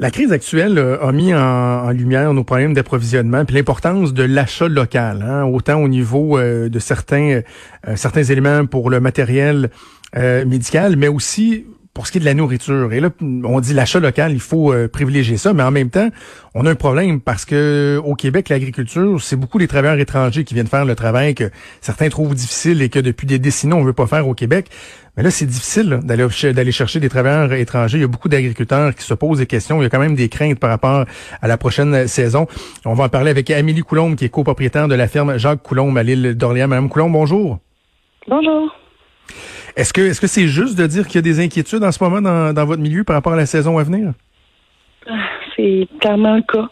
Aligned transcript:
La 0.00 0.10
crise 0.10 0.32
actuelle 0.32 0.78
a 0.78 1.12
mis 1.12 1.34
en, 1.34 1.90
lumière 1.90 2.32
nos 2.32 2.42
problèmes 2.42 2.72
d'approvisionnement 2.72 3.44
puis 3.44 3.54
l'importance 3.54 4.14
de 4.14 4.22
l'achat 4.22 4.66
local, 4.66 5.22
hein, 5.22 5.44
autant 5.44 5.82
au 5.82 5.88
niveau 5.88 6.40
de 6.40 6.78
certains 6.78 7.42
certains 7.96 8.22
éléments 8.22 8.64
pour 8.64 8.88
le 8.88 8.98
matériel 8.98 9.68
médical, 10.16 10.96
mais 10.96 11.08
aussi 11.08 11.66
pour 12.00 12.06
ce 12.06 12.12
qui 12.12 12.16
est 12.16 12.22
de 12.22 12.24
la 12.24 12.32
nourriture. 12.32 12.94
Et 12.94 13.00
là, 13.00 13.10
on 13.20 13.60
dit 13.60 13.74
l'achat 13.74 14.00
local, 14.00 14.32
il 14.32 14.40
faut 14.40 14.72
euh, 14.72 14.88
privilégier 14.88 15.36
ça, 15.36 15.52
mais 15.52 15.62
en 15.62 15.70
même 15.70 15.90
temps, 15.90 16.08
on 16.54 16.64
a 16.64 16.70
un 16.70 16.74
problème 16.74 17.20
parce 17.20 17.44
que 17.44 18.00
au 18.02 18.14
Québec, 18.14 18.48
l'agriculture, 18.48 19.20
c'est 19.20 19.36
beaucoup 19.36 19.58
les 19.58 19.68
travailleurs 19.68 19.98
étrangers 19.98 20.44
qui 20.44 20.54
viennent 20.54 20.66
faire 20.66 20.86
le 20.86 20.94
travail 20.94 21.34
que 21.34 21.50
certains 21.82 22.08
trouvent 22.08 22.34
difficile 22.34 22.80
et 22.80 22.88
que 22.88 23.00
depuis 23.00 23.26
des 23.26 23.38
décennies, 23.38 23.74
on 23.74 23.84
veut 23.84 23.92
pas 23.92 24.06
faire 24.06 24.26
au 24.26 24.32
Québec. 24.32 24.70
Mais 25.14 25.22
là, 25.22 25.30
c'est 25.30 25.44
difficile 25.44 26.00
d'aller 26.02 26.26
d'aller 26.54 26.72
chercher 26.72 27.00
des 27.00 27.10
travailleurs 27.10 27.52
étrangers. 27.52 27.98
Il 27.98 28.00
y 28.00 28.04
a 28.04 28.08
beaucoup 28.08 28.30
d'agriculteurs 28.30 28.94
qui 28.94 29.04
se 29.04 29.12
posent 29.12 29.36
des 29.36 29.46
questions. 29.46 29.82
Il 29.82 29.84
y 29.84 29.86
a 29.86 29.90
quand 29.90 30.00
même 30.00 30.14
des 30.14 30.30
craintes 30.30 30.58
par 30.58 30.70
rapport 30.70 31.04
à 31.42 31.48
la 31.48 31.58
prochaine 31.58 32.08
saison. 32.08 32.46
On 32.86 32.94
va 32.94 33.04
en 33.04 33.08
parler 33.10 33.30
avec 33.30 33.50
Amélie 33.50 33.82
Coulombe, 33.82 34.16
qui 34.16 34.24
est 34.24 34.30
copropriétaire 34.30 34.88
de 34.88 34.94
la 34.94 35.06
ferme 35.06 35.36
Jacques 35.36 35.62
Coulombe 35.62 35.98
à 35.98 36.02
l'île 36.02 36.34
d'Orléans. 36.34 36.68
Madame 36.68 36.88
Coulombe, 36.88 37.12
bonjour. 37.12 37.58
Bonjour. 38.26 38.74
Est-ce 39.76 39.92
que 39.92 40.00
est-ce 40.00 40.20
que 40.20 40.26
c'est 40.26 40.48
juste 40.48 40.78
de 40.78 40.86
dire 40.86 41.06
qu'il 41.06 41.16
y 41.16 41.18
a 41.18 41.22
des 41.22 41.40
inquiétudes 41.40 41.84
en 41.84 41.92
ce 41.92 42.02
moment 42.02 42.20
dans, 42.20 42.52
dans 42.52 42.64
votre 42.64 42.82
milieu 42.82 43.04
par 43.04 43.16
rapport 43.16 43.32
à 43.32 43.36
la 43.36 43.46
saison 43.46 43.78
à 43.78 43.82
venir? 43.82 44.12
Ah, 45.08 45.12
c'est 45.56 45.88
clairement 46.00 46.36
le 46.36 46.42
cas. 46.42 46.68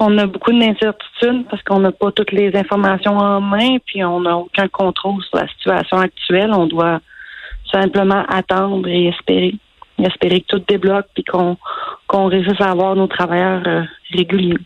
On 0.00 0.18
a 0.18 0.26
beaucoup 0.26 0.52
d'incertitudes 0.52 1.46
parce 1.48 1.62
qu'on 1.62 1.80
n'a 1.80 1.92
pas 1.92 2.10
toutes 2.12 2.32
les 2.32 2.54
informations 2.56 3.16
en 3.16 3.40
main, 3.40 3.76
puis 3.86 4.04
on 4.04 4.20
n'a 4.20 4.36
aucun 4.36 4.68
contrôle 4.68 5.22
sur 5.22 5.38
la 5.38 5.48
situation 5.48 5.98
actuelle. 5.98 6.50
On 6.52 6.66
doit 6.66 7.00
simplement 7.70 8.24
attendre 8.28 8.88
et 8.88 9.08
espérer. 9.08 9.54
Espérer 9.98 10.40
que 10.40 10.56
tout 10.56 10.64
débloque 10.66 11.06
puis 11.14 11.22
qu'on 11.22 12.26
réussisse 12.26 12.60
à 12.60 12.70
avoir 12.70 12.96
nos 12.96 13.06
travailleurs 13.06 13.62
euh, 13.66 13.82
réguliers. 14.12 14.58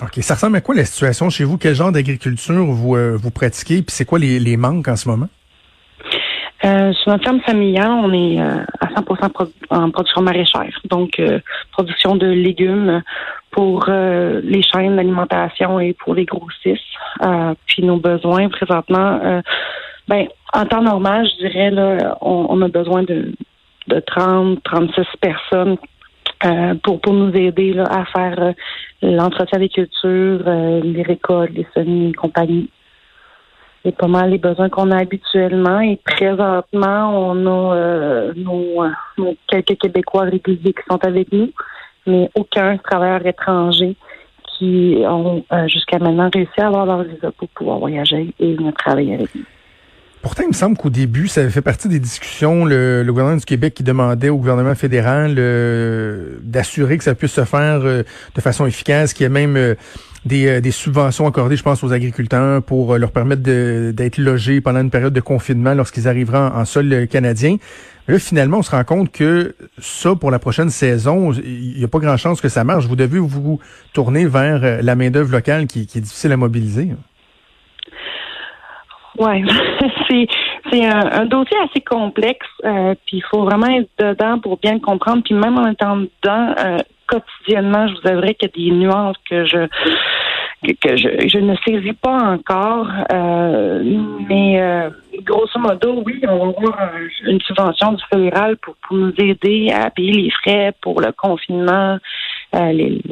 OK. 0.00 0.14
Ça 0.22 0.34
ressemble 0.34 0.56
à 0.56 0.60
quoi 0.62 0.74
la 0.74 0.84
situation 0.86 1.28
chez 1.28 1.44
vous? 1.44 1.58
Quel 1.58 1.74
genre 1.74 1.92
d'agriculture 1.92 2.64
vous, 2.64 2.96
euh, 2.96 3.16
vous 3.16 3.30
pratiquez? 3.30 3.82
Puis 3.82 3.90
c'est 3.90 4.06
quoi 4.06 4.18
les, 4.18 4.38
les 4.38 4.56
manques 4.56 4.88
en 4.88 4.96
ce 4.96 5.08
moment? 5.08 5.28
Euh, 6.64 6.92
sur 6.92 7.10
notre 7.10 7.24
ferme 7.24 7.40
familiale, 7.40 7.90
on 7.90 8.12
est 8.12 8.40
euh, 8.40 8.64
à 8.80 8.86
100% 8.86 9.50
en 9.70 9.90
production 9.90 10.22
maraîchère, 10.22 10.80
donc 10.84 11.18
euh, 11.18 11.40
production 11.72 12.14
de 12.14 12.26
légumes 12.26 13.02
pour 13.50 13.84
les 13.86 14.62
chaînes 14.62 14.96
d'alimentation 14.96 15.78
et 15.78 15.92
pour 15.92 16.14
les 16.14 16.24
grossistes. 16.24 16.80
puis 17.66 17.82
nos 17.82 17.98
besoins 17.98 18.48
présentement, 18.48 19.42
ben 20.08 20.26
en 20.54 20.64
temps 20.64 20.80
normal, 20.80 21.26
je 21.26 21.46
dirais 21.46 21.70
là, 21.70 22.16
on, 22.22 22.62
a 22.62 22.68
besoin 22.68 23.02
de, 23.02 23.34
de 23.88 24.00
30, 24.00 24.62
36 24.62 25.02
personnes 25.20 25.76
pour, 26.82 26.98
pour 27.02 27.12
nous 27.12 27.36
aider 27.36 27.74
là, 27.74 27.84
à 27.90 28.06
faire 28.06 28.54
l'entretien 29.02 29.58
des 29.58 29.68
cultures, 29.68 30.48
les 30.82 31.02
récoltes, 31.02 31.52
les 31.52 31.66
semis 31.74 32.08
et 32.08 32.14
compagnie 32.14 32.70
c'est 33.82 33.96
pas 33.96 34.08
mal 34.08 34.30
les 34.30 34.38
besoins 34.38 34.68
qu'on 34.68 34.90
a 34.90 34.98
habituellement. 34.98 35.80
Et 35.80 35.98
présentement, 36.04 37.30
on 37.30 37.46
a 37.46 37.76
euh, 37.76 38.32
nos, 38.36 38.84
nos, 39.18 39.34
quelques 39.48 39.78
Québécois 39.78 40.24
réguliers 40.24 40.72
qui 40.72 40.82
sont 40.88 41.04
avec 41.04 41.32
nous, 41.32 41.50
mais 42.06 42.30
aucun 42.34 42.76
travailleur 42.78 43.26
étranger 43.26 43.96
qui 44.58 45.02
ont 45.06 45.44
euh, 45.52 45.66
jusqu'à 45.68 45.98
maintenant 45.98 46.30
réussi 46.32 46.60
à 46.60 46.68
avoir 46.68 46.86
leur 46.86 47.02
visa 47.02 47.30
pour 47.32 47.48
pouvoir 47.48 47.78
voyager 47.78 48.32
et 48.38 48.54
venir 48.54 48.72
travailler 48.74 49.14
avec 49.14 49.34
nous. 49.34 49.44
Pourtant, 50.22 50.44
il 50.44 50.50
me 50.50 50.54
semble 50.54 50.76
qu'au 50.76 50.88
début, 50.88 51.26
ça 51.26 51.40
avait 51.40 51.50
fait 51.50 51.62
partie 51.62 51.88
des 51.88 51.98
discussions, 51.98 52.64
le, 52.64 53.04
gouvernement 53.08 53.36
du 53.36 53.44
Québec 53.44 53.74
qui 53.74 53.82
demandait 53.82 54.28
au 54.28 54.36
gouvernement 54.36 54.76
fédéral 54.76 55.34
euh, 55.36 56.36
d'assurer 56.42 56.96
que 56.96 57.02
ça 57.02 57.16
puisse 57.16 57.32
se 57.32 57.44
faire 57.44 57.80
euh, 57.82 58.04
de 58.36 58.40
façon 58.40 58.64
efficace, 58.64 59.14
qu'il 59.14 59.24
y 59.24 59.26
ait 59.26 59.28
même 59.28 59.56
euh, 59.56 59.74
des, 60.24 60.60
des, 60.60 60.70
subventions 60.70 61.26
accordées, 61.26 61.56
je 61.56 61.62
pense, 61.62 61.82
aux 61.82 61.92
agriculteurs 61.92 62.62
pour 62.62 62.96
leur 62.96 63.12
permettre 63.12 63.42
d'être 63.42 64.18
logés 64.18 64.60
pendant 64.60 64.80
une 64.80 64.90
période 64.90 65.12
de 65.12 65.20
confinement 65.20 65.74
lorsqu'ils 65.74 66.08
arriveront 66.08 66.46
en, 66.54 66.64
sol 66.64 67.06
canadien. 67.08 67.56
Mais 68.06 68.14
là, 68.14 68.20
finalement, 68.20 68.58
on 68.58 68.62
se 68.62 68.70
rend 68.70 68.84
compte 68.84 69.12
que 69.12 69.54
ça, 69.78 70.14
pour 70.14 70.30
la 70.30 70.38
prochaine 70.38 70.70
saison, 70.70 71.32
il 71.32 71.74
n'y 71.76 71.84
a 71.84 71.88
pas 71.88 71.98
grand 71.98 72.16
chance 72.16 72.40
que 72.40 72.48
ça 72.48 72.64
marche. 72.64 72.86
Vous 72.86 72.96
devez 72.96 73.18
vous 73.18 73.60
tourner 73.92 74.26
vers 74.26 74.82
la 74.82 74.94
main-d'œuvre 74.96 75.32
locale 75.32 75.66
qui, 75.66 75.86
qui 75.86 75.98
est 75.98 76.02
difficile 76.02 76.32
à 76.32 76.36
mobiliser. 76.36 76.90
Ouais, 79.18 79.42
c'est 80.08 80.26
c'est 80.70 80.84
un, 80.84 81.26
dossier 81.26 81.56
assez 81.64 81.80
complexe, 81.80 82.46
euh, 82.64 82.94
puis 83.06 83.18
il 83.18 83.24
faut 83.30 83.44
vraiment 83.44 83.66
être 83.66 83.90
dedans 83.98 84.38
pour 84.38 84.58
bien 84.58 84.78
comprendre. 84.78 85.22
Puis 85.24 85.34
même 85.34 85.58
en 85.58 85.66
étant 85.68 85.96
dedans, 85.96 86.54
euh, 86.58 86.78
quotidiennement, 87.06 87.88
je 87.88 87.94
vous 87.94 88.08
avouerai 88.08 88.34
qu'il 88.34 88.48
y 88.48 88.70
a 88.70 88.70
des 88.70 88.76
nuances 88.76 89.16
que 89.28 89.44
je 89.44 89.68
que, 90.80 90.96
je, 90.96 91.28
je, 91.28 91.38
ne 91.38 91.56
saisis 91.66 91.92
pas 91.92 92.18
encore. 92.18 92.88
Euh, 93.12 93.82
mais 94.28 94.60
euh, 94.60 94.90
grosso 95.22 95.58
modo, 95.58 96.02
oui, 96.06 96.20
on 96.28 96.38
va 96.38 96.56
avoir 96.56 96.90
une 97.26 97.40
subvention 97.40 97.92
du 97.92 98.04
fédéral 98.12 98.56
pour, 98.58 98.76
pour 98.86 98.96
nous 98.96 99.12
aider 99.18 99.70
à 99.72 99.90
payer 99.90 100.12
les 100.12 100.30
frais 100.30 100.72
pour 100.80 101.00
le 101.00 101.12
confinement, 101.12 101.98
euh, 102.54 102.72
les, 102.72 103.02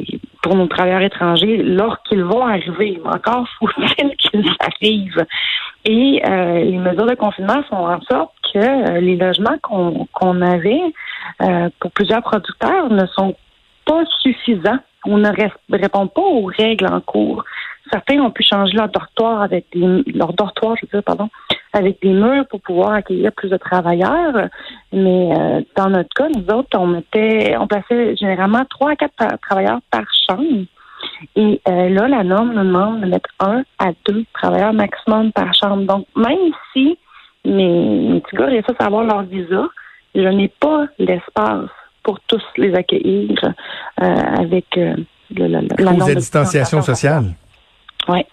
pour 0.41 0.55
nos 0.55 0.67
travailleurs 0.67 1.01
étrangers 1.01 1.57
lorsqu'ils 1.57 2.23
vont 2.23 2.45
arriver. 2.45 2.99
Encore 3.05 3.47
faut-il 3.59 4.15
qu'ils 4.17 4.49
arrivent. 4.59 5.25
Et 5.85 6.21
euh, 6.23 6.63
les 6.63 6.77
mesures 6.77 7.07
de 7.07 7.15
confinement 7.15 7.63
font 7.69 7.87
en 7.87 7.99
sorte 8.01 8.33
que 8.53 8.59
euh, 8.59 8.99
les 8.99 9.15
logements 9.15 9.57
qu'on 9.63 10.07
qu'on 10.13 10.41
avait 10.41 10.81
euh, 11.41 11.69
pour 11.79 11.91
plusieurs 11.91 12.21
producteurs 12.21 12.89
ne 12.91 13.05
sont 13.07 13.35
pas 13.85 14.03
suffisants 14.21 14.77
On 15.05 15.17
ne 15.17 15.29
répond 15.71 16.07
pas 16.07 16.21
aux 16.21 16.45
règles 16.45 16.85
en 16.85 17.01
cours. 17.01 17.43
Certains 17.91 18.19
ont 18.19 18.29
pu 18.29 18.43
changer 18.43 18.73
leur 18.73 18.89
dortoir 18.89 19.41
avec 19.41 19.65
des 19.73 20.03
leur 20.13 20.33
dortoir, 20.33 20.75
je 20.75 20.85
veux 20.85 20.89
dire, 20.91 21.03
pardon, 21.03 21.29
avec 21.73 21.99
des 22.01 22.13
murs 22.13 22.45
pour 22.47 22.61
pouvoir 22.61 22.93
accueillir 22.93 23.31
plus 23.31 23.49
de 23.49 23.57
travailleurs. 23.57 24.49
Mais 24.93 25.65
dans 25.75 25.89
notre 25.89 26.13
cas, 26.15 26.29
nous 26.29 26.45
autres, 26.53 26.77
on 26.77 26.87
mettait, 26.87 27.57
on 27.57 27.65
plaçait 27.67 28.15
généralement 28.15 28.63
trois 28.69 28.91
à 28.91 28.95
quatre 28.95 29.39
travailleurs 29.41 29.79
par 29.89 30.03
chambre. 30.29 30.65
Et 31.35 31.61
euh, 31.67 31.89
là, 31.89 32.07
la 32.07 32.23
norme 32.23 32.53
nous 32.53 32.63
demande 32.63 33.01
de 33.01 33.05
mettre 33.07 33.29
un 33.39 33.63
à 33.79 33.91
deux 34.07 34.25
travailleurs 34.33 34.73
maximum 34.73 35.31
par 35.31 35.53
chambre. 35.53 35.83
Donc, 35.83 36.05
même 36.15 36.51
si 36.73 36.97
mes, 37.45 38.09
mes 38.09 38.21
petits 38.21 38.35
gars 38.35 38.45
réussissent 38.45 38.75
à 38.79 38.85
avoir 38.85 39.03
leur 39.03 39.23
visa, 39.23 39.67
je 40.15 40.27
n'ai 40.27 40.49
pas 40.59 40.85
l'espace 40.99 41.69
pour 42.03 42.19
tous 42.21 42.41
les 42.57 42.73
accueillir 42.73 43.37
euh, 43.43 44.05
avec 44.05 44.65
euh, 44.77 44.95
le, 45.35 45.47
la, 45.47 45.61
la, 45.61 45.91
la 45.93 46.15
distanciation 46.15 46.81
sociale. 46.81 47.25
Oui. 48.07 48.25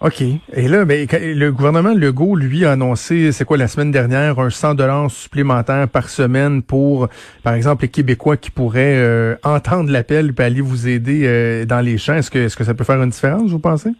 OK. 0.00 0.20
Et 0.20 0.68
là, 0.68 0.84
ben, 0.84 1.06
le 1.10 1.50
gouvernement 1.50 1.94
Legault, 1.94 2.36
lui, 2.36 2.66
a 2.66 2.72
annoncé, 2.72 3.32
c'est 3.32 3.46
quoi, 3.46 3.56
la 3.56 3.66
semaine 3.66 3.90
dernière, 3.90 4.38
un 4.38 4.50
100 4.50 4.74
dollars 4.74 5.10
supplémentaire 5.10 5.88
par 5.88 6.10
semaine 6.10 6.62
pour, 6.62 7.08
par 7.42 7.54
exemple, 7.54 7.82
les 7.82 7.88
Québécois 7.88 8.36
qui 8.36 8.50
pourraient 8.50 8.98
euh, 8.98 9.36
entendre 9.42 9.90
l'appel 9.90 10.34
et 10.38 10.42
aller 10.42 10.60
vous 10.60 10.86
aider 10.86 11.22
euh, 11.24 11.64
dans 11.64 11.80
les 11.80 11.96
champs. 11.96 12.14
Est-ce 12.14 12.30
que, 12.30 12.40
est-ce 12.40 12.56
que 12.56 12.64
ça 12.64 12.74
peut 12.74 12.84
faire 12.84 13.02
une 13.02 13.10
différence, 13.10 13.50
vous 13.50 13.58
pensez? 13.58 13.90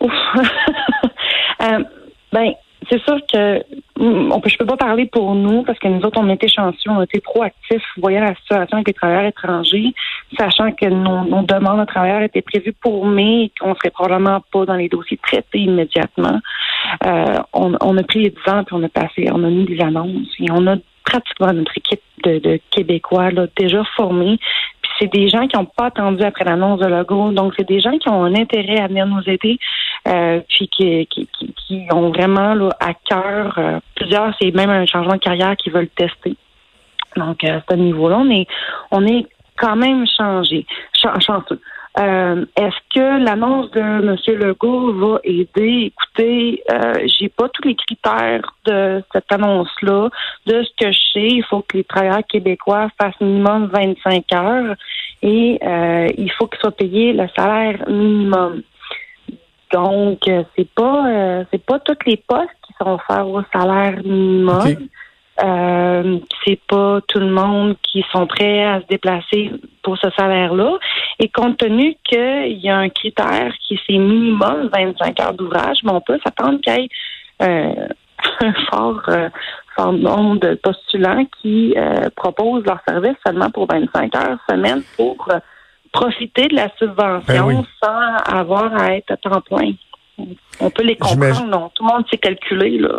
Euh, 1.62 1.82
ben, 2.32 2.52
c'est 2.90 3.02
sûr 3.02 3.18
que 3.32 3.58
mm, 3.98 4.32
on 4.32 4.40
peut, 4.40 4.48
je 4.48 4.56
peux 4.56 4.66
pas 4.66 4.76
parler 4.76 5.06
pour 5.06 5.34
nous 5.34 5.62
parce 5.62 5.78
que 5.78 5.88
nous 5.88 6.00
autres, 6.02 6.20
on 6.20 6.28
était 6.28 6.48
chanceux, 6.48 6.90
on 6.90 7.02
était 7.02 7.20
proactifs, 7.20 7.82
voyant 7.98 8.22
la 8.22 8.34
situation 8.34 8.76
avec 8.76 8.88
les 8.88 8.94
travailleurs 8.94 9.24
étrangers, 9.24 9.94
sachant 10.38 10.72
que 10.72 10.86
nos, 10.86 11.42
demandes 11.42 11.80
de 11.80 11.84
travailleurs 11.86 12.22
étaient 12.22 12.42
prévues 12.42 12.74
pour 12.80 13.06
mai 13.06 13.44
et 13.44 13.52
qu'on 13.60 13.74
serait 13.74 13.90
probablement 13.90 14.42
pas 14.52 14.64
dans 14.64 14.74
les 14.74 14.88
dossiers 14.88 15.18
traités 15.22 15.60
immédiatement. 15.60 16.40
Euh, 17.04 17.38
on, 17.52 17.96
a 17.96 18.02
pris 18.02 18.22
les 18.22 18.30
devants 18.30 18.62
puis 18.64 18.76
on 18.76 18.82
a 18.82 18.88
passé, 18.88 19.28
on 19.32 19.42
a 19.42 19.48
mis 19.48 19.64
des 19.64 19.80
annonces 19.80 20.28
et 20.38 20.50
on 20.50 20.66
a 20.66 20.76
pratiquement 21.06 21.52
notre 21.52 21.72
équipe 21.78 22.02
de, 22.24 22.38
de 22.38 22.60
Québécois 22.70 23.30
là, 23.30 23.46
déjà 23.56 23.82
formée 23.96 24.38
c'est 24.98 25.12
des 25.12 25.28
gens 25.28 25.46
qui 25.46 25.56
n'ont 25.56 25.66
pas 25.66 25.86
attendu 25.86 26.22
après 26.22 26.44
l'annonce 26.44 26.80
de 26.80 26.86
logo. 26.86 27.32
Donc, 27.32 27.54
c'est 27.56 27.68
des 27.68 27.80
gens 27.80 27.96
qui 27.98 28.08
ont 28.08 28.24
un 28.24 28.34
intérêt 28.34 28.80
à 28.80 28.88
venir 28.88 29.06
nous 29.06 29.22
aider, 29.26 29.58
euh, 30.08 30.40
puis 30.48 30.68
qui, 30.68 31.06
qui, 31.06 31.28
qui, 31.56 31.86
ont 31.92 32.10
vraiment 32.10 32.54
là, 32.54 32.70
à 32.80 32.94
cœur 32.94 33.54
euh, 33.58 33.78
plusieurs, 33.94 34.34
c'est 34.40 34.52
même 34.52 34.70
un 34.70 34.86
changement 34.86 35.14
de 35.14 35.20
carrière 35.20 35.56
qui 35.56 35.70
veulent 35.70 35.88
tester. 35.88 36.36
Donc, 37.16 37.44
à 37.44 37.62
ce 37.68 37.76
niveau-là, 37.76 38.18
on 38.18 38.30
est, 38.30 38.46
on 38.90 39.06
est 39.06 39.26
quand 39.56 39.76
même 39.76 40.06
changé, 40.06 40.66
chanceux. 40.94 41.60
Euh, 41.98 42.44
est-ce 42.56 42.76
que 42.94 43.24
l'annonce 43.24 43.70
de 43.70 43.80
M. 43.80 44.16
Legault 44.38 44.92
va 44.94 45.18
aider? 45.24 45.92
Écoutez, 45.92 46.62
euh, 46.70 47.06
j'ai 47.06 47.30
pas 47.30 47.48
tous 47.48 47.66
les 47.66 47.74
critères 47.74 48.42
de 48.66 49.02
cette 49.12 49.32
annonce-là. 49.32 50.10
De 50.46 50.62
ce 50.62 50.70
que 50.78 50.92
je 50.92 50.98
sais, 51.14 51.28
il 51.28 51.44
faut 51.48 51.62
que 51.62 51.78
les 51.78 51.84
travailleurs 51.84 52.26
québécois 52.28 52.88
fassent 53.00 53.20
minimum 53.20 53.70
25 53.72 54.24
heures 54.34 54.76
et 55.22 55.58
euh, 55.62 56.08
il 56.18 56.30
faut 56.32 56.46
qu'ils 56.46 56.60
soient 56.60 56.70
payés 56.72 57.14
le 57.14 57.26
salaire 57.34 57.88
minimum. 57.88 58.62
Donc, 59.72 60.20
c'est 60.54 60.68
pas 60.74 61.44
c'est 61.50 61.64
pas 61.64 61.78
tous 61.80 61.96
les 62.06 62.18
postes 62.18 62.50
qui 62.66 62.72
sont 62.78 62.90
offerts 62.92 63.28
au 63.28 63.42
salaire 63.52 63.96
minimum. 64.04 64.88
Euh, 65.42 66.18
c'est 66.44 66.60
pas 66.66 67.00
tout 67.06 67.18
le 67.18 67.30
monde 67.30 67.76
qui 67.82 68.04
sont 68.10 68.26
prêts 68.26 68.64
à 68.64 68.80
se 68.80 68.86
déplacer 68.86 69.50
pour 69.82 69.98
ce 69.98 70.08
salaire-là. 70.10 70.78
Et 71.18 71.28
compte 71.28 71.58
tenu 71.58 71.96
qu'il 72.04 72.58
y 72.58 72.68
a 72.68 72.78
un 72.78 72.88
critère 72.88 73.52
qui 73.66 73.74
est 73.74 73.98
minimum 73.98 74.70
25 74.72 75.20
heures 75.20 75.34
d'ouvrage, 75.34 75.78
mais 75.84 75.92
on 75.92 76.00
peut 76.00 76.18
s'attendre 76.24 76.60
qu'il 76.60 76.72
y 76.74 76.84
ait 76.84 76.88
euh, 77.42 77.88
un 78.40 78.52
fort, 78.70 79.02
euh, 79.08 79.28
fort 79.76 79.92
nombre 79.92 80.40
de 80.40 80.54
postulants 80.54 81.26
qui 81.42 81.74
euh, 81.76 82.08
proposent 82.16 82.64
leur 82.64 82.80
service 82.88 83.16
seulement 83.26 83.50
pour 83.50 83.66
25 83.66 84.14
heures 84.16 84.38
semaine 84.48 84.82
pour 84.96 85.28
profiter 85.92 86.48
de 86.48 86.56
la 86.56 86.68
subvention 86.78 87.46
ben 87.46 87.64
sans 87.82 88.34
avoir 88.34 88.74
à 88.74 88.96
être 88.96 89.12
à 89.12 89.16
temps 89.16 89.40
plein 89.40 89.72
on 90.60 90.70
peut 90.70 90.82
les 90.82 90.96
comprendre. 90.96 91.46
Non, 91.46 91.70
tout 91.74 91.84
le 91.84 91.92
monde 91.92 92.04
s'est 92.10 92.16
calculé 92.16 92.78
là. 92.78 92.98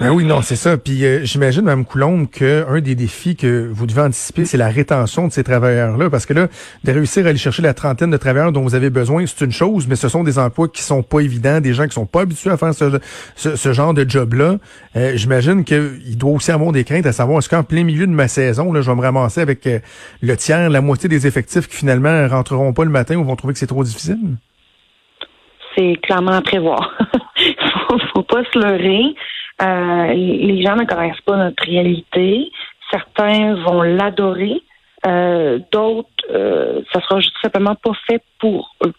Ben 0.00 0.10
oui, 0.10 0.24
non, 0.24 0.42
c'est 0.42 0.56
ça. 0.56 0.76
Puis 0.76 1.04
euh, 1.04 1.24
j'imagine, 1.24 1.62
Mme 1.62 1.84
Coulombe, 1.84 2.28
qu'un 2.28 2.80
des 2.80 2.96
défis 2.96 3.36
que 3.36 3.68
vous 3.72 3.86
devez 3.86 4.02
anticiper, 4.02 4.44
c'est 4.44 4.56
la 4.56 4.68
rétention 4.68 5.28
de 5.28 5.32
ces 5.32 5.44
travailleurs-là, 5.44 6.10
parce 6.10 6.26
que 6.26 6.34
là, 6.34 6.48
de 6.82 6.92
réussir 6.92 7.26
à 7.26 7.28
aller 7.28 7.38
chercher 7.38 7.62
la 7.62 7.74
trentaine 7.74 8.10
de 8.10 8.16
travailleurs 8.16 8.50
dont 8.50 8.62
vous 8.62 8.74
avez 8.74 8.90
besoin, 8.90 9.24
c'est 9.26 9.44
une 9.44 9.52
chose, 9.52 9.86
mais 9.86 9.94
ce 9.94 10.08
sont 10.08 10.24
des 10.24 10.38
emplois 10.38 10.68
qui 10.68 10.82
sont 10.82 11.02
pas 11.02 11.20
évidents, 11.20 11.60
des 11.60 11.72
gens 11.72 11.86
qui 11.86 11.94
sont 11.94 12.06
pas 12.06 12.22
habitués 12.22 12.50
à 12.50 12.56
faire 12.56 12.72
ce, 12.74 13.72
genre 13.72 13.94
de 13.94 14.08
job-là. 14.08 14.56
Euh, 14.96 15.12
j'imagine 15.16 15.64
qu'il 15.64 16.18
doit 16.18 16.32
aussi 16.32 16.50
avoir 16.50 16.72
des 16.72 16.82
craintes 16.82 17.06
à 17.06 17.12
savoir 17.12 17.38
est-ce 17.38 17.48
qu'en 17.48 17.62
plein 17.62 17.84
milieu 17.84 18.06
de 18.06 18.12
ma 18.12 18.26
saison, 18.26 18.72
là, 18.72 18.80
je 18.80 18.90
vais 18.90 18.96
me 18.96 19.02
ramasser 19.02 19.40
avec 19.40 19.66
euh, 19.66 19.78
le 20.20 20.36
tiers, 20.36 20.68
la 20.68 20.80
moitié 20.80 21.08
des 21.08 21.26
effectifs 21.28 21.68
qui 21.68 21.76
finalement 21.76 22.26
rentreront 22.26 22.72
pas 22.72 22.84
le 22.84 22.90
matin 22.90 23.16
ou 23.16 23.24
vont 23.24 23.36
trouver 23.36 23.52
que 23.52 23.60
c'est 23.60 23.66
trop 23.66 23.84
difficile? 23.84 24.18
C'est 25.76 25.96
clairement 26.02 26.32
à 26.32 26.42
prévoir. 26.42 26.96
faut, 27.88 27.98
faut 28.14 28.22
pas 28.22 28.42
se 28.52 28.58
leurrer. 28.58 29.14
Euh, 29.62 30.12
les 30.12 30.62
gens 30.62 30.76
ne 30.76 30.84
connaissent 30.84 31.20
pas 31.22 31.36
notre 31.36 31.64
réalité. 31.64 32.50
Certains 32.90 33.54
vont 33.54 33.82
l'adorer. 33.82 34.62
Euh, 35.06 35.58
d'autres, 35.70 36.08
euh, 36.30 36.80
ça 36.92 37.00
sera 37.00 37.20
juste 37.20 37.36
simplement 37.40 37.74
pas 37.74 37.92
fait 38.08 38.22
pour 38.38 38.74
eux. 38.84 38.92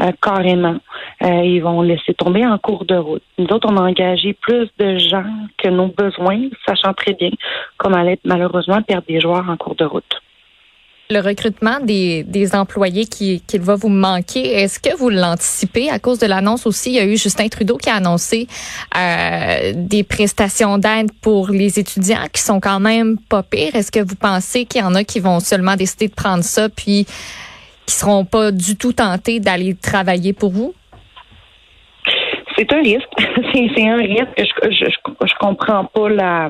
Euh, 0.00 0.10
carrément. 0.20 0.78
ils 1.20 1.60
vont 1.60 1.80
laisser 1.82 2.14
tomber 2.14 2.44
en 2.44 2.58
cours 2.58 2.84
de 2.84 2.96
route. 2.96 3.22
Nous 3.38 3.46
autres, 3.46 3.68
on 3.70 3.76
a 3.76 3.82
engagé 3.82 4.32
plus 4.32 4.68
de 4.76 4.98
gens 4.98 5.24
que 5.56 5.68
nos 5.68 5.86
besoins, 5.86 6.48
sachant 6.66 6.92
très 6.94 7.12
bien 7.12 7.30
qu'on 7.78 7.92
allait 7.92 8.18
malheureusement 8.24 8.82
perdre 8.82 9.06
des 9.06 9.20
joueurs 9.20 9.48
en 9.48 9.56
cours 9.56 9.76
de 9.76 9.84
route 9.84 10.20
le 11.10 11.20
recrutement 11.20 11.80
des, 11.80 12.22
des 12.22 12.54
employés 12.54 13.04
qui, 13.04 13.42
qui 13.46 13.58
va 13.58 13.74
vous 13.74 13.90
manquer, 13.90 14.54
est-ce 14.54 14.80
que 14.80 14.96
vous 14.96 15.10
l'anticipez 15.10 15.90
à 15.90 15.98
cause 15.98 16.18
de 16.18 16.26
l'annonce 16.26 16.66
aussi? 16.66 16.90
Il 16.90 16.94
y 16.94 16.98
a 16.98 17.04
eu 17.04 17.16
Justin 17.16 17.48
Trudeau 17.48 17.76
qui 17.76 17.90
a 17.90 17.96
annoncé 17.96 18.46
euh, 18.96 19.72
des 19.74 20.02
prestations 20.02 20.78
d'aide 20.78 21.10
pour 21.20 21.50
les 21.50 21.78
étudiants 21.78 22.26
qui 22.32 22.40
sont 22.40 22.58
quand 22.58 22.80
même 22.80 23.18
pas 23.18 23.42
pires. 23.42 23.74
Est-ce 23.74 23.92
que 23.92 24.00
vous 24.00 24.16
pensez 24.16 24.64
qu'il 24.64 24.80
y 24.80 24.84
en 24.84 24.94
a 24.94 25.04
qui 25.04 25.20
vont 25.20 25.40
seulement 25.40 25.76
décider 25.76 26.08
de 26.08 26.14
prendre 26.14 26.42
ça 26.42 26.68
puis 26.70 27.06
qui 27.86 27.94
seront 27.94 28.24
pas 28.24 28.50
du 28.50 28.76
tout 28.76 28.94
tentés 28.94 29.40
d'aller 29.40 29.74
travailler 29.74 30.32
pour 30.32 30.52
vous? 30.52 30.74
C'est 32.56 32.72
un 32.72 32.80
risque. 32.80 33.08
C'est 33.52 33.88
un 33.88 33.96
risque. 33.96 34.26
Je, 34.38 34.70
je, 34.70 34.84
je, 34.86 35.26
je 35.26 35.34
comprends 35.38 35.84
pas 35.84 36.08
la 36.08 36.48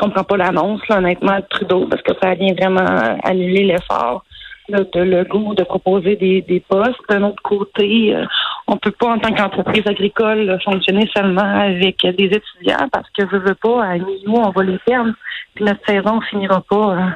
comprends 0.00 0.24
pas 0.24 0.36
l'annonce, 0.36 0.80
honnêtement, 0.88 1.36
de 1.36 1.44
Trudeau, 1.48 1.86
parce 1.86 2.02
que 2.02 2.12
ça 2.22 2.34
vient 2.34 2.54
vraiment 2.54 3.18
annuler 3.22 3.64
l'effort 3.64 4.24
de 4.70 5.00
le 5.00 5.24
goût 5.24 5.54
de 5.54 5.64
proposer 5.64 6.16
des, 6.16 6.42
des 6.42 6.60
postes. 6.60 7.00
D'un 7.08 7.24
autre 7.24 7.42
côté, 7.42 8.14
euh, 8.14 8.24
on 8.66 8.76
peut 8.76 8.92
pas, 8.92 9.08
en 9.08 9.18
tant 9.18 9.32
qu'entreprise 9.32 9.86
agricole, 9.86 10.58
fonctionner 10.64 11.08
seulement 11.14 11.42
avec 11.42 11.98
des 12.02 12.26
étudiants 12.26 12.88
parce 12.92 13.08
que 13.10 13.24
je 13.30 13.36
veux 13.36 13.54
pas, 13.54 13.84
à 13.84 13.98
mi 13.98 14.22
on 14.26 14.50
va 14.50 14.62
les 14.62 14.78
perdre, 14.78 15.12
puis 15.54 15.64
notre 15.64 15.84
saison 15.86 16.20
finira 16.22 16.62
pas 16.68 16.94
euh, 16.94 17.06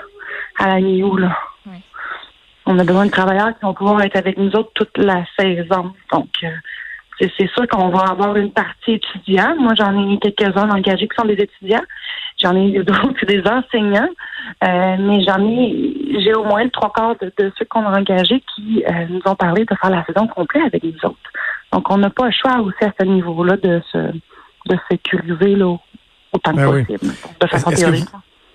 à 0.59 0.69
la 0.69 0.81
mi 0.81 1.01
là. 1.01 1.37
On 2.67 2.79
a 2.79 2.85
besoin 2.85 3.07
de 3.07 3.11
travailleurs 3.11 3.51
qui 3.51 3.65
vont 3.65 3.75
pouvoir 3.75 4.03
être 4.03 4.17
avec 4.17 4.39
nous 4.39 4.51
autres 4.57 4.71
toute 4.75 4.97
la 4.97 5.23
saison. 5.39 5.93
Donc, 6.11 6.31
euh, 6.43 6.49
c'est 7.21 7.49
sûr 7.51 7.69
qu'on 7.69 7.91
va 7.91 8.11
avoir 8.11 8.37
une 8.37 8.53
partie 8.53 8.93
étudiante. 8.93 9.59
Moi, 9.59 9.75
j'en 9.77 10.11
ai 10.11 10.19
quelques-uns 10.19 10.71
engagés 10.71 11.07
qui 11.07 11.15
sont 11.15 11.27
des 11.27 11.35
étudiants. 11.35 11.85
J'en 12.45 12.55
ai 12.55 12.71
d'autres 12.85 13.27
des 13.27 13.43
enseignants. 13.47 14.09
Euh, 14.63 14.97
mais 14.99 15.25
j'en 15.25 15.43
ai, 15.45 16.21
j'ai 16.23 16.35
au 16.35 16.45
moins 16.45 16.65
le 16.65 16.71
trois 16.71 16.93
quarts 16.93 17.17
de, 17.21 17.53
ceux 17.59 17.65
qu'on 17.65 17.85
a 17.85 17.99
engagés 17.99 18.43
qui 18.55 18.85
euh, 18.87 19.07
nous 19.09 19.21
ont 19.25 19.35
parlé 19.35 19.65
de 19.65 19.75
faire 19.81 19.91
la 19.91 20.05
saison 20.05 20.27
complète 20.29 20.65
avec 20.67 20.83
les 20.83 20.97
autres. 21.03 21.19
Donc, 21.73 21.91
on 21.91 21.99
n'a 21.99 22.11
pas 22.11 22.27
le 22.27 22.33
choix 22.33 22.61
aussi 22.61 22.85
à 22.85 22.93
ce 22.99 23.05
niveau-là 23.07 23.57
de 23.57 23.83
se, 23.91 23.99
de 23.99 24.79
sécuriser 24.91 25.57
là, 25.57 25.77
autant 26.33 26.53
que 26.53 26.57
ben 26.57 26.85
possible, 26.85 27.15
de 27.41 27.47
façon 27.47 27.71
théorique. 27.71 28.09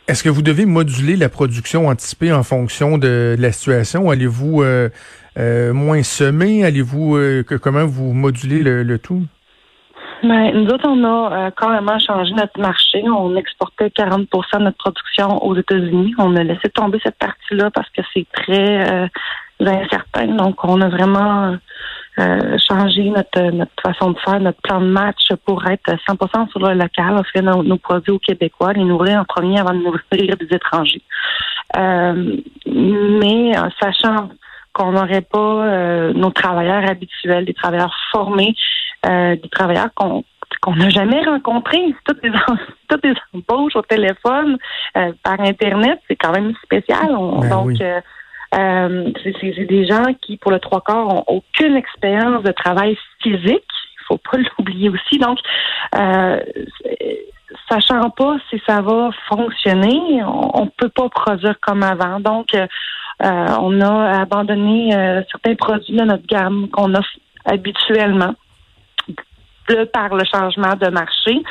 Est-ce 0.08 0.24
que 0.24 0.30
vous 0.30 0.42
devez 0.42 0.66
moduler 0.66 1.16
la 1.16 1.30
production 1.30 1.88
anticipée 1.88 2.32
en 2.32 2.44
fonction 2.44 2.98
de, 2.98 3.36
la 3.38 3.52
situation? 3.52 4.10
Allez-vous 4.10 4.64
euh, 4.64 4.90
moins 5.74 6.02
semer? 6.02 6.64
Allez-vous 6.64 7.20
comment 7.62 7.86
vous 7.86 8.14
modulez 8.14 8.64
le, 8.64 8.98
tout? 8.98 9.26
Ben, 10.24 10.51
nous 10.54 10.69
autres, 10.69 10.88
on 10.88 11.04
a 11.04 11.51
carrément 11.51 11.98
changé 12.00 12.33
notre 12.33 12.60
marché. 12.60 13.04
On 13.10 13.36
exportait 13.36 13.88
40% 13.88 14.25
de 14.60 14.63
notre 14.63 14.77
production 14.77 15.44
aux 15.45 15.56
États-Unis. 15.56 16.13
On 16.18 16.36
a 16.36 16.44
laissé 16.44 16.69
tomber 16.69 17.00
cette 17.04 17.18
partie-là 17.18 17.71
parce 17.71 17.89
que 17.89 18.01
c'est 18.13 18.27
très 18.31 19.10
incertain. 19.60 20.27
Donc, 20.27 20.63
on 20.63 20.81
a 20.81 20.89
vraiment 20.89 21.56
euh, 22.19 22.57
changer 22.68 23.04
notre, 23.04 23.42
notre 23.51 23.71
façon 23.81 24.12
de 24.12 24.19
faire, 24.19 24.42
notre 24.42 24.60
plan 24.62 24.81
de 24.81 24.88
match 24.88 25.30
pour 25.45 25.66
être 25.68 25.89
100% 26.06 26.50
sur 26.50 26.60
le 26.60 26.74
local, 26.74 27.18
offrir 27.18 27.44
nos, 27.44 27.77
produits 27.77 28.12
aux 28.12 28.19
Québécois, 28.19 28.74
les 28.74 28.83
nourrir 28.83 29.19
en 29.21 29.25
premier 29.25 29.60
avant 29.60 29.74
de 29.74 29.81
nourrir 29.81 30.36
des 30.38 30.48
étrangers. 30.51 31.01
Euh, 31.77 32.36
mais 32.66 33.57
en 33.57 33.69
sachant 33.81 34.30
qu'on 34.74 34.92
n'aurait 34.92 35.21
pas 35.21 35.38
euh, 35.66 36.13
nos 36.13 36.31
travailleurs 36.31 36.89
habituels, 36.89 37.45
des 37.45 37.54
travailleurs 37.54 37.95
formés, 38.12 38.54
des 39.04 39.50
travailleurs 39.51 39.94
qu'on 39.96 40.24
qu'on 40.62 40.75
n'a 40.75 40.90
jamais 40.90 41.24
rencontrés. 41.24 41.94
Toutes 42.06 42.22
les, 42.24 42.31
toutes 42.90 43.06
les 43.06 43.13
embauches 43.34 43.75
au 43.75 43.81
téléphone, 43.84 44.57
par 45.24 45.40
Internet, 45.40 46.00
c'est 46.07 46.16
quand 46.16 46.31
même 46.31 46.54
spécial. 46.63 47.07
Ben 47.07 47.50
donc, 47.50 47.80
euh, 48.54 49.12
c'est 49.24 49.66
des 49.68 49.86
gens 49.86 50.13
qui, 50.22 50.38
pour 50.38 50.51
le 50.51 50.60
trois 50.60 50.81
quarts, 50.81 51.07
ont 51.07 51.24
aucune 51.28 51.75
expérience 51.75 52.44
de 52.44 52.51
travail 52.51 52.98
physique. 53.22 53.46
Il 53.54 54.06
faut 54.07 54.18
pas 54.18 54.38
l'oublier 54.57 54.90
aussi. 54.90 55.19
Donc, 55.19 55.40
euh, 55.95 56.40
sachant 57.69 58.10
pas 58.10 58.38
si 58.50 58.62
ça 58.68 58.81
va 58.81 59.10
fonctionner, 59.28 60.24
on, 60.24 60.66
ne 60.66 60.69
peut 60.78 60.90
pas 60.90 61.10
produire 61.10 61.60
comme 61.62 61.84
avant. 61.84 62.19
Donc, 62.19 62.54
euh, 62.54 62.68
on 63.60 63.81
a 63.81 64.21
abandonné 64.21 64.95
euh, 64.95 65.21
certains 65.30 65.56
produits 65.56 65.95
de 65.95 66.04
notre 66.04 66.26
gamme 66.26 66.69
qu'on 66.69 66.94
offre 66.95 67.18
habituellement 67.45 68.33
par 69.94 70.16
le 70.16 70.23
changement 70.26 70.76
de 70.76 70.90
marché, 70.90 71.42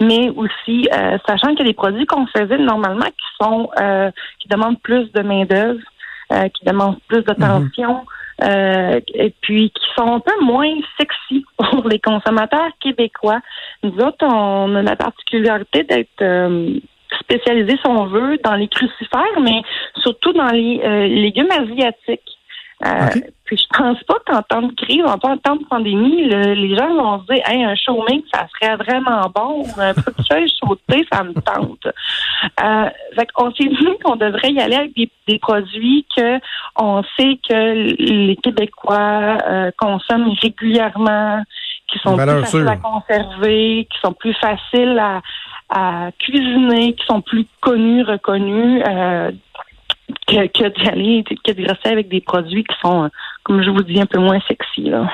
mais 0.00 0.30
aussi 0.30 0.88
euh, 0.92 1.18
sachant 1.26 1.48
qu'il 1.48 1.60
y 1.60 1.62
a 1.62 1.64
des 1.64 1.74
produits 1.74 2.06
qu'on 2.06 2.26
faisait 2.26 2.58
normalement 2.58 3.06
qui 3.06 3.44
sont 3.44 3.68
qui 4.40 4.48
demandent 4.48 4.80
plus 4.80 5.10
de 5.12 5.22
main 5.22 5.44
d'œuvre 5.44 5.80
euh, 6.32 6.48
qui 6.48 6.64
demandent 6.64 6.98
plus 7.06 7.22
d'attention. 7.22 8.06
Euh, 8.42 8.98
et 9.14 9.32
puis 9.42 9.70
qui 9.70 9.84
sont 9.96 10.14
un 10.14 10.20
peu 10.20 10.32
moins 10.42 10.74
sexy 10.98 11.44
pour 11.58 11.86
les 11.86 12.00
consommateurs 12.00 12.70
québécois. 12.80 13.40
Nous 13.82 13.94
autres, 13.98 14.24
on 14.24 14.74
a 14.74 14.82
la 14.82 14.96
particularité 14.96 15.84
d'être 15.84 16.22
euh, 16.22 16.74
spécialisés, 17.20 17.76
si 17.76 17.86
on 17.86 18.06
veut, 18.06 18.38
dans 18.42 18.54
les 18.54 18.68
crucifères, 18.68 19.40
mais 19.40 19.62
surtout 19.98 20.32
dans 20.32 20.48
les 20.48 21.08
légumes 21.08 21.50
asiatiques. 21.50 22.38
Euh, 22.84 23.06
puis 23.44 23.56
je 23.56 23.78
pense 23.78 24.02
pas 24.04 24.16
qu'en 24.26 24.42
temps 24.42 24.62
de 24.62 24.74
crise, 24.74 25.04
en 25.04 25.18
temps 25.18 25.36
de 25.36 25.64
pandémie, 25.68 26.24
les 26.28 26.76
gens 26.76 26.94
vont 26.94 27.20
se 27.20 27.32
dire 27.32 27.42
hey, 27.48 27.62
un 27.62 27.76
chômage, 27.76 28.22
ça 28.32 28.46
serait 28.54 28.76
vraiment 28.76 29.30
bon, 29.34 29.64
un 29.78 29.94
peu 29.94 30.12
de 30.18 30.48
sautée, 30.48 31.06
ça 31.12 31.22
me 31.22 31.34
tente. 31.34 31.86
Euh, 32.62 32.90
fait 33.14 33.28
on 33.36 33.52
s'est 33.52 33.68
dit 33.68 33.88
qu'on 34.02 34.16
devrait 34.16 34.50
y 34.50 34.60
aller 34.60 34.76
avec 34.76 34.92
des, 34.96 35.38
produits 35.38 36.06
que 36.16 36.38
on 36.76 37.02
sait 37.18 37.38
que 37.48 37.94
les 37.98 38.36
Québécois 38.36 39.38
euh, 39.46 39.70
consomment 39.78 40.34
régulièrement, 40.42 41.42
qui 41.86 41.98
sont 42.00 42.16
plus 42.16 42.26
faciles 42.26 42.68
à 42.68 42.76
conserver, 42.76 43.88
qui 43.90 43.98
sont 44.00 44.12
plus 44.12 44.34
faciles 44.34 44.98
à, 44.98 45.20
à 45.68 46.10
cuisiner, 46.18 46.94
qui 46.94 47.06
sont 47.06 47.20
plus 47.20 47.46
connus, 47.60 48.02
reconnus. 48.02 48.82
Euh, 48.86 49.32
que, 50.26 50.46
que 50.46 50.68
que 51.44 51.52
de 51.52 51.68
rester 51.68 51.88
avec 51.88 52.08
des 52.08 52.20
produits 52.20 52.64
qui 52.64 52.76
sont, 52.80 53.10
comme 53.42 53.62
je 53.62 53.70
vous 53.70 53.82
dis, 53.82 54.00
un 54.00 54.06
peu 54.06 54.18
moins 54.18 54.40
sexy. 54.48 54.82
Là. 54.82 55.10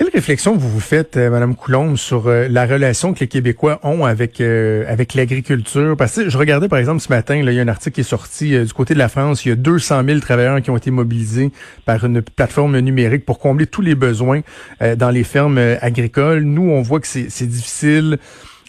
Quelle 0.00 0.08
réflexion 0.14 0.56
vous 0.56 0.70
vous 0.70 0.80
faites, 0.80 1.18
euh, 1.18 1.28
Madame 1.28 1.54
Coulombe, 1.54 1.98
sur 1.98 2.26
euh, 2.26 2.48
la 2.48 2.64
relation 2.64 3.12
que 3.12 3.20
les 3.20 3.28
Québécois 3.28 3.80
ont 3.82 4.06
avec 4.06 4.40
euh, 4.40 4.82
avec 4.88 5.12
l'agriculture? 5.12 5.94
Parce 5.94 6.16
que 6.16 6.30
je 6.30 6.38
regardais, 6.38 6.68
par 6.68 6.78
exemple, 6.78 7.00
ce 7.00 7.10
matin, 7.10 7.42
là, 7.42 7.52
il 7.52 7.56
y 7.56 7.58
a 7.58 7.62
un 7.62 7.68
article 7.68 7.96
qui 7.96 8.00
est 8.00 8.04
sorti 8.04 8.58
du 8.58 8.72
côté 8.72 8.94
de 8.94 8.98
la 8.98 9.10
France. 9.10 9.44
Il 9.44 9.50
y 9.50 9.52
a 9.52 9.56
200 9.56 10.04
000 10.06 10.20
travailleurs 10.20 10.62
qui 10.62 10.70
ont 10.70 10.76
été 10.78 10.90
mobilisés 10.90 11.50
par 11.84 12.02
une 12.02 12.22
plateforme 12.22 12.78
numérique 12.78 13.26
pour 13.26 13.38
combler 13.38 13.66
tous 13.66 13.82
les 13.82 13.94
besoins 13.94 14.40
dans 14.96 15.10
les 15.10 15.22
fermes 15.22 15.58
agricoles. 15.82 16.44
Nous, 16.44 16.70
on 16.70 16.80
voit 16.80 17.00
que 17.00 17.06
c'est 17.06 17.46
difficile 17.46 18.18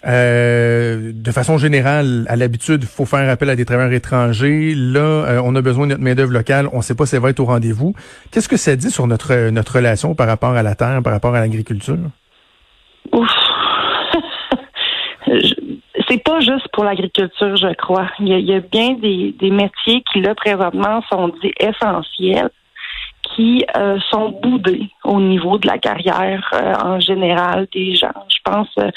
Euh, 0.06 1.12
de 1.14 1.32
façon 1.32 1.58
générale, 1.58 2.26
à 2.28 2.36
l'habitude, 2.36 2.82
il 2.84 2.88
faut 2.88 3.06
faire 3.06 3.30
appel 3.30 3.50
à 3.50 3.56
des 3.56 3.66
travailleurs 3.66 3.94
étrangers. 3.94 4.74
Là, 4.76 5.00
euh, 5.00 5.42
on 5.44 5.56
a 5.56 5.62
besoin 5.62 5.86
de 5.86 5.92
notre 5.92 6.04
main-d'œuvre 6.04 6.34
locale. 6.34 6.68
On 6.74 6.78
ne 6.78 6.82
sait 6.82 6.96
pas 6.96 7.06
si 7.06 7.16
elle 7.16 7.22
va 7.22 7.30
être 7.30 7.40
au 7.40 7.46
rendez-vous. 7.46 7.94
Qu'est-ce 8.32 8.50
que 8.50 8.58
ça 8.58 8.76
dit 8.76 8.90
sur 8.90 9.08
notre, 9.08 9.50
notre 9.50 9.76
relation 9.76 10.16
par 10.16 10.28
rapport 10.28 10.54
à 10.54 10.64
la 10.64 10.76
terre, 10.76 11.02
par 11.04 11.14
rapport 11.14 11.36
à 11.36 11.40
l'agriculture? 11.40 11.98
Ouf. 13.12 13.30
c'est 16.12 16.24
pas 16.24 16.40
juste 16.40 16.68
pour 16.74 16.84
l'agriculture, 16.84 17.56
je 17.56 17.74
crois. 17.76 18.10
Il 18.20 18.28
y 18.28 18.54
a, 18.54 18.60
bien 18.60 18.94
des, 18.94 19.34
métiers 19.50 20.04
qui, 20.12 20.22
là, 20.22 20.36
présentement, 20.36 21.02
sont 21.10 21.30
dits 21.42 21.54
essentiels, 21.60 22.50
qui 23.36 23.64
euh, 23.78 23.98
sont 24.10 24.30
boudés 24.42 24.90
au 25.04 25.22
niveau 25.22 25.58
de 25.58 25.68
la 25.68 25.78
carrière 25.78 26.50
euh, 26.54 26.74
en 26.84 27.00
général 27.00 27.68
des 27.74 27.96
gens. 27.96 28.26
Je 28.30 28.38
pense 28.44 28.70
euh, 28.80 28.90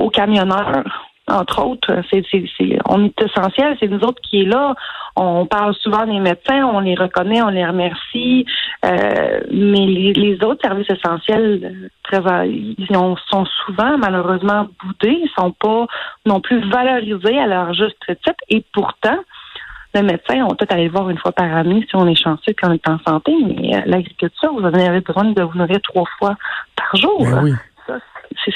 aux 0.00 0.10
camionneurs, 0.10 0.84
entre 1.28 1.64
autres. 1.64 2.02
C'est, 2.10 2.24
c'est, 2.30 2.44
c'est, 2.58 2.78
on 2.88 3.04
est 3.04 3.22
essentiel, 3.22 3.76
c'est 3.78 3.88
nous 3.88 4.00
autres 4.00 4.20
qui 4.22 4.42
est 4.42 4.46
là. 4.46 4.74
On 5.16 5.46
parle 5.46 5.74
souvent 5.74 6.06
des 6.06 6.18
médecins, 6.18 6.64
on 6.64 6.80
les 6.80 6.94
reconnaît, 6.94 7.42
on 7.42 7.48
les 7.48 7.66
remercie, 7.66 8.46
mais 8.82 9.86
les, 9.86 10.38
autres 10.42 10.62
services 10.62 10.90
essentiels 10.90 11.90
très, 12.02 12.20
ils 12.48 12.86
sont 12.90 13.44
souvent 13.66 13.98
malheureusement 13.98 14.68
boudés, 14.82 15.20
ils 15.22 15.30
sont 15.38 15.52
pas 15.52 15.86
non 16.26 16.40
plus 16.40 16.60
valorisés 16.70 17.38
à 17.38 17.46
leur 17.46 17.74
juste 17.74 17.98
titre, 18.06 18.40
et 18.48 18.64
pourtant, 18.72 19.18
le 19.94 20.02
médecin, 20.02 20.46
on 20.48 20.54
peut 20.54 20.66
aller 20.70 20.84
le 20.84 20.90
voir 20.90 21.10
une 21.10 21.18
fois 21.18 21.32
par 21.32 21.52
année 21.52 21.84
si 21.88 21.96
on 21.96 22.06
est 22.06 22.14
chanceux 22.14 22.54
qu'on 22.60 22.72
est 22.72 22.88
en 22.88 22.98
santé, 23.06 23.32
mais 23.44 23.76
euh, 23.76 23.80
l'agriculture, 23.86 24.52
vous 24.52 24.64
avez 24.64 25.00
besoin 25.00 25.24
de 25.24 25.42
vous 25.42 25.58
nourrir 25.58 25.80
trois 25.82 26.04
fois 26.18 26.36
par 26.76 26.94
jour. 26.96 27.24
Ben 27.24 27.42
oui. 27.42 27.52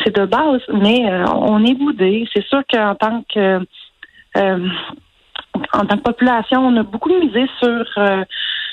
C'est 0.05 0.15
de 0.15 0.25
base, 0.27 0.63
mais 0.73 1.11
euh, 1.11 1.25
on 1.27 1.65
est 1.65 1.75
boudé. 1.75 2.29
C'est 2.33 2.45
sûr 2.47 2.63
qu'en 2.71 2.95
tant 2.95 3.25
que 3.33 3.61
euh, 4.37 4.69
en 5.73 5.87
tant 5.87 5.97
que 5.97 6.03
population, 6.03 6.67
on 6.67 6.77
a 6.77 6.83
beaucoup 6.83 7.11
misé 7.11 7.47
sur 7.61 7.85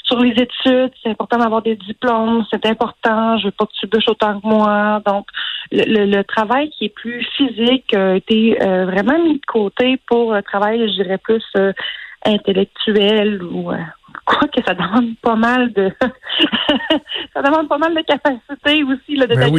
sur 0.04 0.20
les 0.20 0.32
études. 0.32 0.92
C'est 1.02 1.10
important 1.10 1.38
d'avoir 1.38 1.62
des 1.62 1.76
diplômes. 1.76 2.44
C'est 2.52 2.66
important. 2.66 3.38
Je 3.38 3.46
veux 3.46 3.52
pas 3.52 3.66
que 3.66 3.72
tu 3.80 3.88
bûches 3.88 4.08
autant 4.08 4.40
que 4.40 4.48
moi. 4.48 5.02
Donc, 5.06 5.28
le, 5.72 6.06
le, 6.06 6.24
travail 6.24 6.70
qui 6.72 6.86
est 6.86 6.96
plus 6.96 7.24
physique 7.38 7.94
a 7.94 8.16
été 8.16 8.58
vraiment 8.60 9.20
mis 9.24 9.36
de 9.36 9.46
côté 9.48 10.00
pour 10.08 10.34
le 10.34 10.42
travail, 10.42 10.80
je 10.88 11.04
dirais 11.04 11.20
plus 11.20 11.46
intellectuel 12.26 13.44
ou 13.44 13.72
quoi 14.26 14.48
que 14.48 14.62
ça 14.66 14.74
demande 14.74 15.16
pas 15.22 15.36
mal 15.36 15.72
de 15.74 15.92
ça 17.34 17.42
demande 17.42 17.68
pas 17.68 17.78
mal 17.78 17.94
de 17.94 18.02
capacité 18.02 18.84
aussi 18.84 19.16
là, 19.16 19.28
de 19.28 19.36
ben 19.36 19.54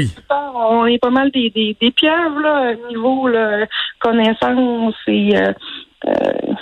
On 0.55 0.87
est 0.87 0.99
pas 0.99 1.11
mal 1.11 1.31
des, 1.31 1.51
des, 1.51 1.77
des 1.81 1.91
pieuvres 1.91 2.41
là, 2.41 2.75
niveau 2.89 3.29
là, 3.29 3.67
connaissance 3.99 4.95
et 5.07 5.37
euh, 5.37 5.53
euh, 6.07 6.55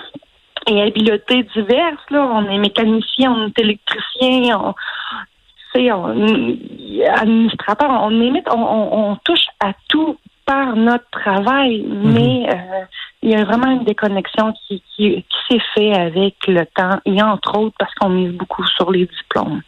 et 0.66 0.82
habiletés 0.82 1.44
diverses. 1.54 2.10
Là. 2.10 2.28
On 2.32 2.48
est 2.48 2.58
mécanicien, 2.58 3.32
on 3.32 3.48
est 3.48 3.58
électricien, 3.58 4.58
on, 4.58 4.74
on 5.74 6.56
administrateur, 7.16 7.90
on, 7.90 9.10
on 9.10 9.16
touche 9.24 9.46
à 9.60 9.72
tout 9.88 10.16
par 10.50 10.74
notre 10.74 11.08
travail, 11.12 11.82
mhm. 11.82 12.12
mais 12.12 12.48
euh, 12.52 12.84
il 13.22 13.30
y 13.30 13.36
a 13.36 13.44
vraiment 13.44 13.70
une 13.70 13.84
déconnexion 13.84 14.52
qui, 14.52 14.82
qui, 14.90 15.24
qui 15.28 15.38
s'est 15.48 15.62
fait 15.74 15.92
avec 15.94 16.34
le 16.48 16.66
temps, 16.74 16.98
et 17.04 17.22
entre 17.22 17.56
autres 17.56 17.76
parce 17.78 17.94
qu'on 17.94 18.08
mise 18.08 18.32
beaucoup 18.32 18.66
sur 18.66 18.90
les 18.90 19.06
diplômes. 19.06 19.62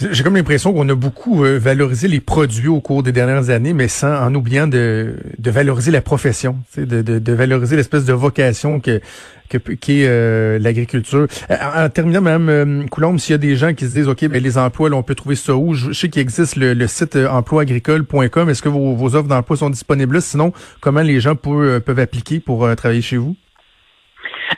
J'ai 0.00 0.22
comme 0.22 0.36
l'impression 0.36 0.72
qu'on 0.72 0.88
a 0.88 0.94
beaucoup 0.94 1.44
euh, 1.44 1.58
valorisé 1.58 2.06
les 2.06 2.20
produits 2.20 2.68
au 2.68 2.80
cours 2.80 3.02
des 3.02 3.10
dernières 3.10 3.50
années, 3.50 3.72
mais 3.72 3.88
sans 3.88 4.14
en 4.14 4.32
oubliant 4.32 4.68
de, 4.68 5.16
de 5.38 5.50
valoriser 5.50 5.90
la 5.90 6.00
profession, 6.00 6.56
de, 6.76 7.02
de, 7.02 7.18
de 7.18 7.32
valoriser 7.32 7.74
l'espèce 7.74 8.04
de 8.04 8.12
vocation 8.12 8.78
que, 8.78 9.00
que 9.48 9.58
qu'est 9.58 10.04
euh, 10.06 10.60
l'agriculture. 10.60 11.26
Euh, 11.50 11.56
en, 11.74 11.88
terminant, 11.88 12.20
Mme 12.20 12.88
Coulombe, 12.88 13.18
s'il 13.18 13.32
y 13.32 13.34
a 13.34 13.38
des 13.38 13.56
gens 13.56 13.74
qui 13.74 13.86
se 13.86 13.94
disent, 13.94 14.06
OK, 14.06 14.24
ben, 14.28 14.40
les 14.40 14.56
emplois, 14.56 14.88
là, 14.88 14.94
on 14.94 15.02
peut 15.02 15.16
trouver 15.16 15.34
ça 15.34 15.56
où? 15.56 15.74
Je, 15.74 15.92
sais 15.92 16.08
qu'il 16.08 16.22
existe 16.22 16.54
le, 16.54 16.86
site 16.86 17.16
emploiagricole.com. 17.16 18.50
Est-ce 18.50 18.62
que 18.62 18.68
vos, 18.68 18.94
vos 18.94 19.16
offres 19.16 19.28
d'emploi 19.28 19.56
sont 19.56 19.70
disponibles? 19.70 20.14
Là? 20.14 20.20
Sinon, 20.20 20.52
comment 20.80 21.02
les 21.02 21.18
gens 21.18 21.34
peuvent, 21.34 21.80
peuvent 21.80 21.98
appliquer 21.98 22.38
pour 22.38 22.68
travailler 22.76 23.02
chez 23.02 23.16
vous? 23.16 23.36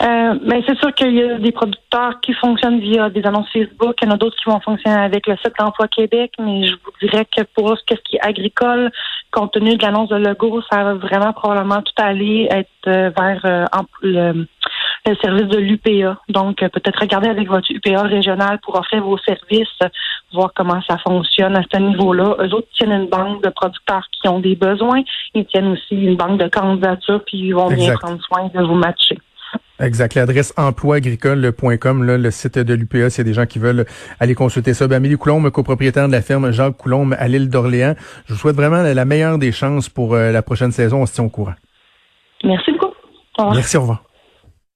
Euh, 0.02 0.34
ben, 0.46 0.62
c'est 0.66 0.78
sûr 0.78 0.94
qu'il 0.94 1.14
y 1.14 1.22
a 1.22 1.38
des 1.38 1.52
producteurs 1.52 2.20
qui 2.22 2.32
fonctionnent 2.32 2.80
via 2.80 3.10
des 3.10 3.22
annonces 3.26 3.50
Facebook. 3.52 3.96
Il 4.00 4.08
y 4.08 4.10
en 4.10 4.14
a 4.14 4.16
d'autres 4.16 4.36
qui 4.36 4.48
vont 4.48 4.60
fonctionner 4.60 4.96
avec 4.96 5.26
le 5.26 5.36
site 5.36 5.52
d'emploi 5.58 5.88
Québec, 5.88 6.32
mais 6.38 6.66
je 6.66 6.72
vous 6.72 6.92
dirais 7.02 7.26
que 7.26 7.42
pour 7.54 7.76
ce 7.76 7.94
qui 7.96 8.16
est 8.16 8.26
agricole, 8.26 8.90
compte 9.30 9.52
tenu 9.52 9.76
de 9.76 9.82
l'annonce 9.82 10.08
de 10.08 10.16
logo, 10.16 10.62
ça 10.70 10.84
va 10.84 10.94
vraiment 10.94 11.34
probablement 11.34 11.82
tout 11.82 11.92
aller 12.02 12.48
être 12.50 12.68
euh, 12.86 13.10
vers 13.10 13.40
euh, 13.44 13.66
le, 14.02 14.46
service 15.22 15.48
de 15.48 15.58
l'UPA. 15.58 16.18
Donc, 16.30 16.56
peut-être 16.60 17.00
regarder 17.00 17.28
avec 17.28 17.48
votre 17.48 17.70
UPA 17.70 18.02
régional 18.04 18.58
pour 18.62 18.78
offrir 18.78 19.02
vos 19.04 19.18
services, 19.18 19.68
voir 20.32 20.52
comment 20.54 20.80
ça 20.88 20.96
fonctionne 20.96 21.56
à 21.56 21.62
ce 21.70 21.78
niveau-là. 21.78 22.36
Eux 22.40 22.54
autres 22.54 22.68
tiennent 22.74 22.92
une 22.92 23.08
banque 23.08 23.42
de 23.42 23.50
producteurs 23.50 24.06
qui 24.12 24.28
ont 24.28 24.40
des 24.40 24.54
besoins. 24.54 25.02
Ils 25.34 25.44
tiennent 25.44 25.72
aussi 25.72 25.94
une 25.94 26.16
banque 26.16 26.38
de 26.38 26.48
candidatures, 26.48 27.22
puis 27.26 27.38
ils 27.38 27.54
vont 27.54 27.68
bien 27.68 27.92
prendre 27.94 28.22
soin 28.22 28.50
de 28.54 28.62
vous 28.62 28.74
matcher. 28.74 29.18
Exact. 29.80 30.14
L'adresse 30.14 30.52
emploiagricole.com, 30.56 32.04
le 32.04 32.30
site 32.30 32.58
de 32.58 32.74
l'UPA, 32.74 33.10
s'il 33.10 33.18
y 33.18 33.20
a 33.22 33.24
des 33.24 33.34
gens 33.34 33.46
qui 33.46 33.58
veulent 33.58 33.86
aller 34.20 34.34
consulter 34.34 34.74
ça. 34.74 34.86
Ben, 34.86 34.96
Amélie 34.96 35.16
Coulombe, 35.16 35.50
copropriétaire 35.50 36.06
de 36.06 36.12
la 36.12 36.22
ferme 36.22 36.50
Jacques 36.50 36.76
Coulombe 36.76 37.16
à 37.18 37.28
l'île 37.28 37.48
d'Orléans. 37.48 37.94
Je 38.26 38.34
vous 38.34 38.38
souhaite 38.38 38.56
vraiment 38.56 38.82
la 38.82 39.04
meilleure 39.04 39.38
des 39.38 39.52
chances 39.52 39.88
pour 39.88 40.14
euh, 40.14 40.32
la 40.32 40.42
prochaine 40.42 40.72
saison. 40.72 41.02
On 41.02 41.06
se 41.06 41.14
tient 41.14 41.24
au 41.24 41.30
courant. 41.30 41.54
Merci 42.44 42.72
beaucoup. 42.72 42.94
Merci, 43.54 43.76
au 43.78 43.80
revoir. 43.80 44.09